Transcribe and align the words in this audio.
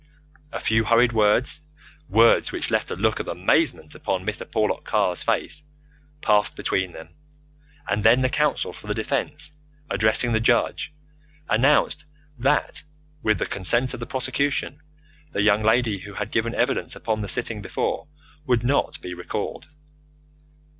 A 0.51 0.59
few 0.59 0.83
hurried 0.85 1.11
words 1.13 1.61
words 2.09 2.51
which 2.51 2.71
left 2.71 2.89
a 2.89 2.95
look 2.95 3.19
of 3.19 3.27
amazement 3.27 3.93
upon 3.93 4.25
Mr. 4.25 4.49
Porlock 4.51 4.83
Carr's 4.83 5.21
face 5.21 5.61
passed 6.21 6.55
between 6.55 6.93
them, 6.93 7.09
and 7.87 8.03
then 8.03 8.21
the 8.21 8.27
counsel 8.27 8.73
for 8.73 8.87
the 8.87 8.95
defence, 8.95 9.51
addressing 9.91 10.31
the 10.31 10.39
Judge, 10.39 10.91
announced 11.47 12.05
that, 12.39 12.83
with 13.21 13.37
the 13.37 13.45
consent 13.45 13.93
of 13.93 13.99
the 13.99 14.07
prosecution, 14.07 14.81
the 15.33 15.43
young 15.43 15.61
lady 15.61 15.99
who 15.99 16.15
had 16.15 16.31
given 16.31 16.55
evidence 16.55 16.95
upon 16.95 17.21
the 17.21 17.27
sitting 17.27 17.61
before 17.61 18.07
would 18.47 18.63
not 18.63 18.99
be 19.01 19.13
recalled. 19.13 19.67